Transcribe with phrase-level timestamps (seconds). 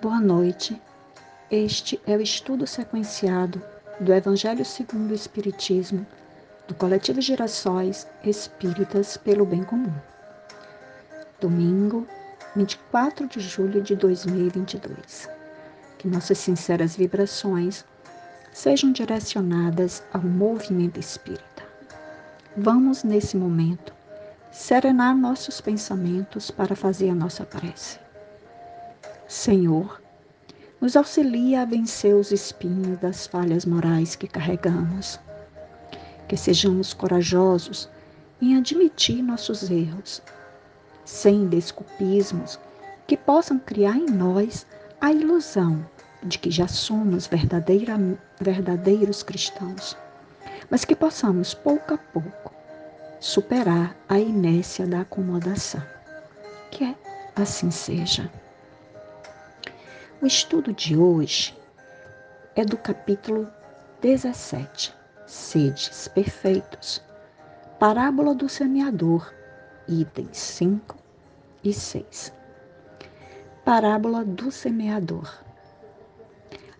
[0.00, 0.80] Boa noite.
[1.50, 3.62] Este é o estudo sequenciado
[4.00, 6.06] do Evangelho segundo o Espiritismo,
[6.66, 9.92] do Coletivo Gerações Espíritas pelo Bem Comum.
[11.38, 12.08] Domingo,
[12.56, 15.28] 24 de julho de 2022.
[15.98, 17.84] Que nossas sinceras vibrações
[18.54, 21.62] sejam direcionadas ao movimento espírita.
[22.56, 23.92] Vamos, nesse momento,
[24.50, 28.00] serenar nossos pensamentos para fazer a nossa prece.
[29.30, 30.02] Senhor,
[30.80, 35.20] nos auxilia a vencer os espinhos das falhas morais que carregamos.
[36.26, 37.88] Que sejamos corajosos
[38.42, 40.20] em admitir nossos erros,
[41.04, 42.58] sem desculpismos
[43.06, 44.66] que possam criar em nós
[45.00, 45.86] a ilusão
[46.24, 47.30] de que já somos
[48.40, 49.96] verdadeiros cristãos,
[50.68, 52.52] mas que possamos, pouco a pouco,
[53.20, 55.82] superar a inércia da acomodação.
[56.72, 56.96] Que
[57.36, 58.28] assim seja.
[60.22, 61.56] O estudo de hoje
[62.54, 63.48] é do capítulo
[64.02, 64.94] 17,
[65.26, 67.02] Sedes Perfeitos,
[67.78, 69.32] Parábola do Semeador,
[69.88, 70.94] itens 5
[71.64, 72.34] e 6.
[73.64, 75.42] Parábola do Semeador.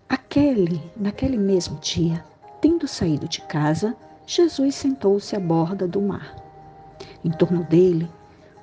[0.07, 2.23] Aquele, naquele mesmo dia,
[2.61, 6.35] tendo saído de casa, Jesus sentou-se à borda do mar.
[7.25, 8.07] Em torno dele,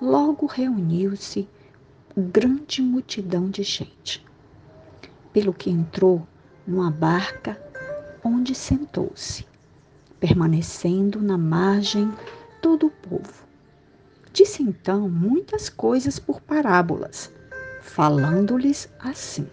[0.00, 1.48] logo reuniu-se
[2.16, 4.27] grande multidão de gente
[5.32, 6.26] pelo que entrou
[6.66, 7.60] numa barca
[8.24, 9.46] onde sentou-se,
[10.20, 12.12] permanecendo na margem
[12.60, 13.46] todo o povo.
[14.32, 17.32] Disse então muitas coisas por parábolas,
[17.80, 19.48] falando-lhes assim: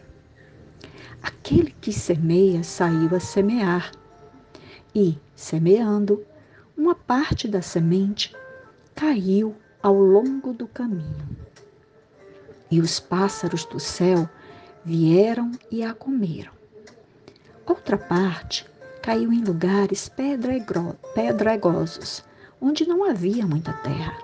[1.22, 3.92] Aquele que semeia saiu a semear,
[4.94, 6.26] e, semeando,
[6.78, 8.36] uma parte da semente
[8.94, 11.28] caiu ao longo do caminho.
[12.72, 14.30] E os pássaros do céu
[14.86, 16.52] vieram e a comeram.
[17.66, 18.68] Outra parte
[19.02, 20.08] caiu em lugares
[21.16, 22.24] pedregosos,
[22.62, 24.16] onde não havia muita terra.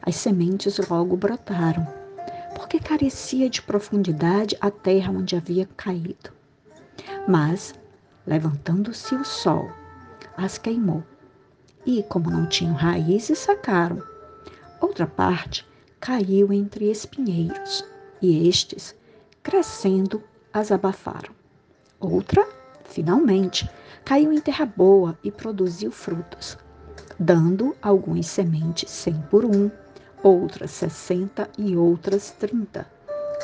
[0.00, 1.84] As sementes logo brotaram,
[2.54, 6.30] porque carecia de profundidade a terra onde havia caído.
[7.26, 7.74] Mas,
[8.24, 9.68] levantando-se o sol,
[10.36, 11.02] as queimou.
[11.84, 14.00] E, como não tinham raízes, sacaram.
[14.80, 15.66] Outra parte
[15.98, 17.84] caiu entre espinheiros,
[18.22, 18.94] e estes
[19.44, 20.22] crescendo,
[20.52, 21.30] as abafaram.
[22.00, 22.48] Outra,
[22.84, 23.70] finalmente,
[24.02, 26.56] caiu em terra boa e produziu frutos,
[27.20, 29.70] dando algumas sementes cem por um,
[30.22, 32.90] outras sessenta e outras trinta.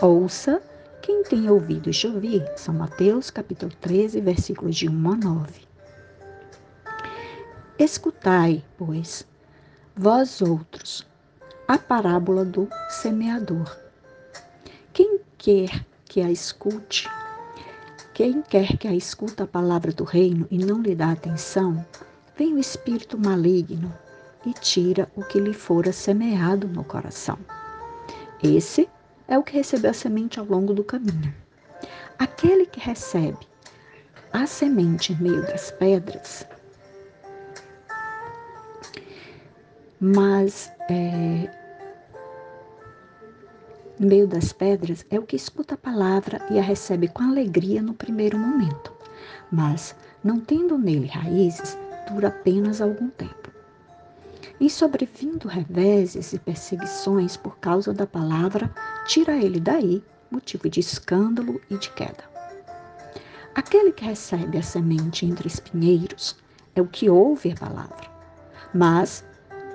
[0.00, 0.62] Ouça
[1.02, 2.50] quem tem ouvido de ouvir.
[2.56, 5.68] São Mateus capítulo 13, versículos de 1 a 9.
[7.78, 9.26] Escutai, pois,
[9.94, 11.06] vós outros,
[11.68, 13.78] a parábola do semeador.
[14.92, 17.08] Quem quer que a escute.
[18.12, 21.86] Quem quer que a escuta a palavra do reino e não lhe dá atenção,
[22.36, 23.96] vem o espírito maligno
[24.44, 27.38] e tira o que lhe fora semeado no coração.
[28.42, 28.90] Esse
[29.28, 31.32] é o que recebeu a semente ao longo do caminho.
[32.18, 33.46] Aquele que recebe
[34.32, 36.44] a semente em meio das pedras,
[40.00, 41.59] mas é,
[44.00, 47.82] no meio das pedras é o que escuta a palavra e a recebe com alegria
[47.82, 48.90] no primeiro momento,
[49.52, 49.94] mas,
[50.24, 51.76] não tendo nele raízes,
[52.10, 53.50] dura apenas algum tempo.
[54.58, 58.74] Em sobrevindo reveses e perseguições por causa da palavra,
[59.06, 62.24] tira ele daí motivo de escândalo e de queda.
[63.54, 66.36] Aquele que recebe a semente entre espinheiros
[66.74, 68.08] é o que ouve a palavra,
[68.72, 69.22] mas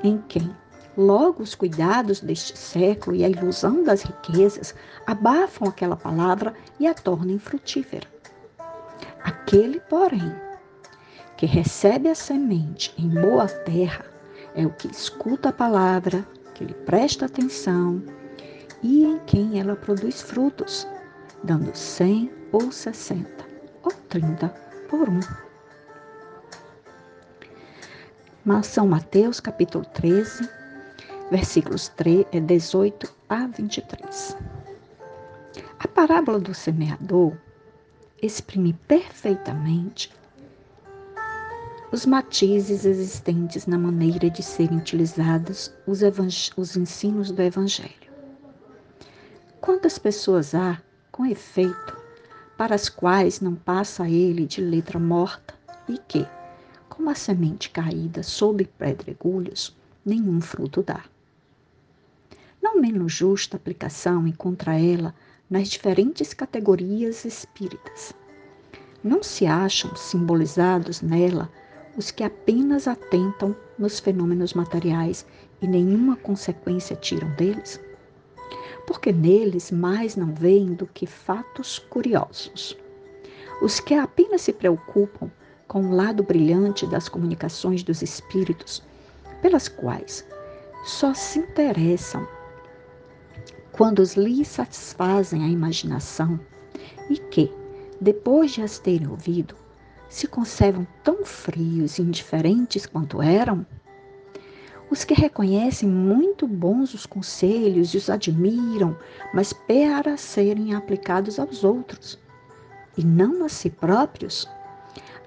[0.03, 0.49] em quem
[0.97, 4.73] Logo, os cuidados deste século e a ilusão das riquezas
[5.05, 8.07] abafam aquela palavra e a tornam infrutífera.
[9.21, 10.33] Aquele, porém,
[11.35, 14.05] que recebe a semente em boa terra
[14.55, 18.01] é o que escuta a palavra, que lhe presta atenção
[18.81, 20.87] e em quem ela produz frutos,
[21.43, 23.45] dando cem ou sessenta
[23.83, 24.47] ou trinta
[24.89, 25.19] por um.
[28.45, 30.47] Mas São Mateus capítulo 13,
[31.31, 31.91] versículos
[32.45, 34.37] 18 é, a 23.
[35.79, 37.33] A parábola do semeador
[38.21, 40.11] exprime perfeitamente
[41.91, 46.01] os matizes existentes na maneira de serem utilizados os,
[46.57, 48.11] os ensinos do Evangelho.
[49.61, 50.81] Quantas pessoas há,
[51.11, 51.97] com efeito,
[52.57, 55.53] para as quais não passa ele de letra morta
[55.87, 56.27] e que,
[56.89, 59.75] como a semente caída sob pedregulhos,
[60.05, 61.03] nenhum fruto dá.
[62.65, 65.13] Não menos justa aplicação encontra ela
[65.47, 68.11] nas diferentes categorias espíritas.
[69.03, 71.47] Não se acham simbolizados nela
[71.95, 75.27] os que apenas atentam nos fenômenos materiais
[75.61, 77.79] e nenhuma consequência tiram deles?
[78.87, 82.75] Porque neles mais não veem do que fatos curiosos.
[83.61, 85.29] Os que apenas se preocupam
[85.67, 88.81] com o lado brilhante das comunicações dos espíritos,
[89.39, 90.25] pelas quais
[90.83, 92.27] só se interessam
[93.75, 96.39] quando os lhes satisfazem a imaginação
[97.09, 97.51] e que,
[97.99, 99.53] depois de as terem ouvido,
[100.07, 103.65] se conservam tão frios e indiferentes quanto eram?
[104.89, 108.97] Os que reconhecem muito bons os conselhos e os admiram,
[109.33, 112.17] mas para serem aplicados aos outros
[112.97, 114.47] e não a si próprios?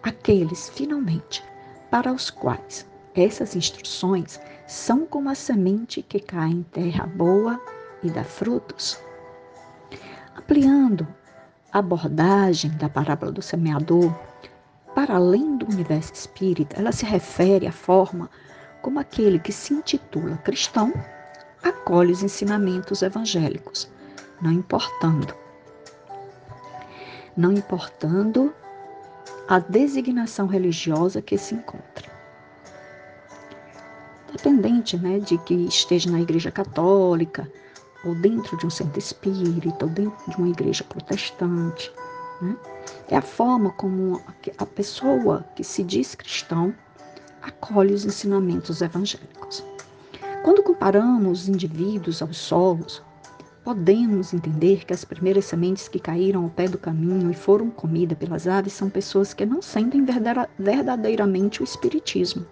[0.02, 1.44] Aqueles, finalmente,
[1.90, 7.60] para os quais essas instruções são como a semente que cai em terra boa
[8.02, 9.00] e dá frutos.
[10.36, 11.06] Ampliando
[11.72, 14.12] a abordagem da parábola do semeador,
[14.94, 18.30] para além do universo espírita, ela se refere à forma
[18.82, 20.92] como aquele que se intitula cristão
[21.62, 23.90] acolhe os ensinamentos evangélicos,
[24.40, 25.34] não importando
[27.38, 28.52] não importando
[29.48, 32.10] a designação religiosa que se encontra.
[34.32, 37.50] Dependente né, de que esteja na igreja católica,
[38.08, 41.92] ou dentro de um centro espírita, ou dentro de uma igreja protestante.
[42.40, 42.56] Né?
[43.08, 44.20] É a forma como
[44.58, 46.74] a pessoa que se diz cristão
[47.42, 49.64] acolhe os ensinamentos evangélicos.
[50.42, 53.02] Quando comparamos os indivíduos aos solos,
[53.64, 58.16] podemos entender que as primeiras sementes que caíram ao pé do caminho e foram comidas
[58.16, 60.06] pelas aves são pessoas que não sentem
[60.58, 62.46] verdadeiramente o Espiritismo.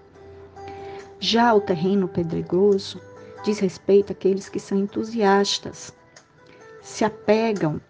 [1.19, 3.00] Já o terreno pedregoso
[3.46, 5.94] diz respeito àqueles que são entusiastas,
[6.82, 7.81] se apegam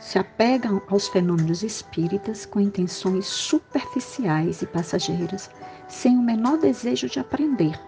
[0.00, 5.48] se apegam aos fenômenos espíritas com intenções superficiais e passageiras,
[5.88, 7.80] sem o menor desejo de aprender,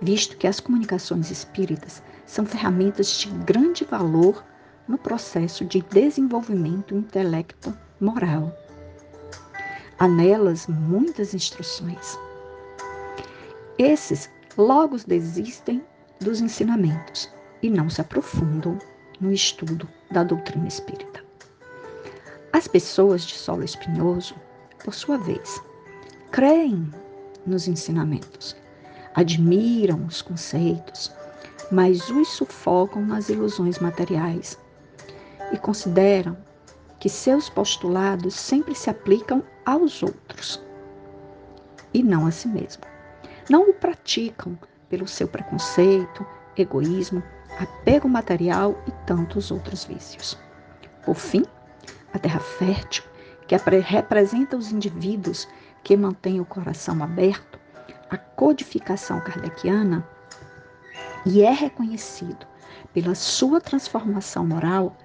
[0.00, 4.42] visto que as comunicações espíritas são ferramentas de grande valor
[4.88, 8.65] no processo de desenvolvimento intelecto moral.
[9.98, 12.18] Há nelas muitas instruções.
[13.78, 14.28] Esses
[14.58, 15.82] logo desistem
[16.20, 17.32] dos ensinamentos
[17.62, 18.78] e não se aprofundam
[19.18, 21.24] no estudo da doutrina espírita.
[22.52, 24.34] As pessoas de solo espinhoso,
[24.84, 25.62] por sua vez,
[26.30, 26.90] creem
[27.46, 28.54] nos ensinamentos,
[29.14, 31.10] admiram os conceitos,
[31.72, 34.58] mas os sufocam nas ilusões materiais
[35.52, 36.36] e consideram
[36.98, 40.62] que seus postulados sempre se aplicam aos outros
[41.92, 42.82] e não a si mesmo.
[43.48, 44.58] Não o praticam
[44.88, 46.26] pelo seu preconceito,
[46.56, 47.22] egoísmo
[47.58, 50.38] apego material e tantos outros vícios.
[51.04, 51.44] Por fim,
[52.12, 53.04] a terra fértil,
[53.46, 55.48] que representa os indivíduos
[55.82, 57.58] que mantêm o coração aberto,
[58.10, 60.06] a codificação kardeciana,
[61.24, 62.46] e é reconhecido
[62.92, 64.96] pela sua transformação moral,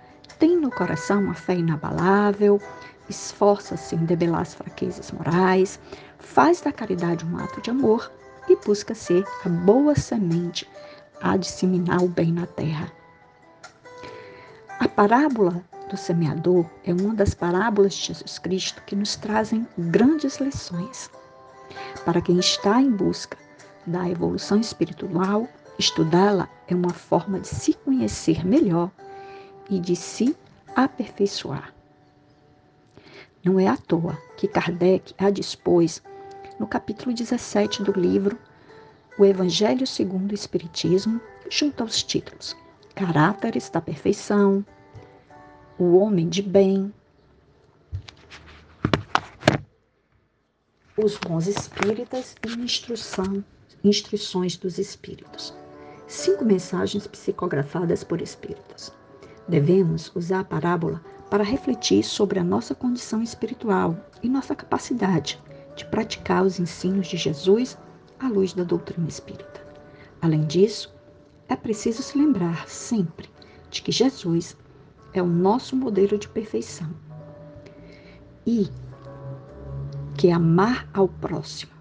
[0.42, 2.60] tem no coração uma fé inabalável,
[3.07, 5.80] esforça-se em debelar as fraquezas morais,
[6.18, 8.12] faz da caridade um ato de amor
[8.50, 10.68] e busca ser a boa semente
[11.21, 12.92] a disseminar o bem na terra.
[14.80, 20.40] A parábola do semeador é uma das parábolas de Jesus Cristo que nos trazem grandes
[20.40, 21.07] lições.
[22.04, 23.38] Para quem está em busca
[23.86, 28.90] da evolução espiritual, estudá-la é uma forma de se conhecer melhor
[29.71, 30.35] e de se
[30.75, 31.73] aperfeiçoar.
[33.44, 36.04] Não é à toa que Kardec a dispôs
[36.59, 38.37] no capítulo 17 do livro
[39.18, 42.56] o Evangelho segundo o Espiritismo, junto aos títulos
[42.94, 44.66] Caráteres da Perfeição,
[45.80, 46.94] O Homem de Bem,
[50.97, 53.44] Os Bons Espíritas e Instrução,
[53.83, 55.54] Instruções dos Espíritos.
[56.07, 58.92] Cinco mensagens psicografadas por espíritos.
[59.52, 65.38] Devemos usar a parábola para refletir sobre a nossa condição espiritual e nossa capacidade
[65.76, 67.78] de praticar os ensinos de Jesus
[68.18, 69.62] à luz da doutrina espírita.
[70.22, 70.96] Além disso,
[71.50, 73.30] é preciso se lembrar sempre
[73.70, 74.56] de que Jesus
[75.14, 76.90] é o nosso modelo de perfeição
[78.48, 78.70] e
[80.18, 81.74] que amar ao próximo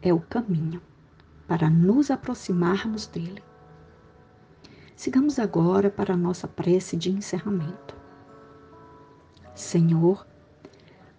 [0.00, 0.80] é o caminho
[1.46, 3.42] para nos aproximarmos dele.
[5.02, 7.96] Sigamos agora para a nossa prece de encerramento.
[9.52, 10.24] Senhor,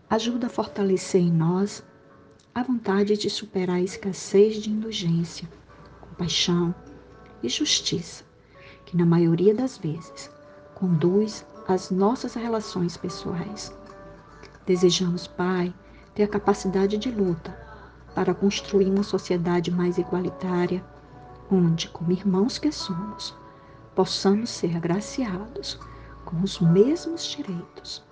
[0.10, 1.84] ajuda a fortalecer em nós
[2.56, 5.50] a vontade de superar a escassez de indulgência,
[6.00, 6.74] compaixão,
[7.44, 8.24] e justiça,
[8.86, 10.32] que na maioria das vezes
[10.74, 13.75] conduz às nossas relações pessoais.
[14.66, 15.74] Desejamos, Pai,
[16.16, 17.52] ter a capacidade de luta
[18.16, 20.82] para construir uma sociedade mais igualitária,
[21.52, 23.43] onde, como irmãos que somos,
[23.96, 25.80] possamos ser agraciados
[26.26, 28.04] com os mesmos direitos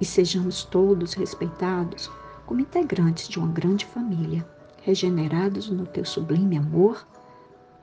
[0.00, 2.10] e sejamos todos respeitados
[2.46, 4.48] como integrantes de uma grande família,
[4.82, 7.06] regenerados no teu sublime amor,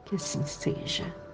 [0.05, 1.24] que assim seja.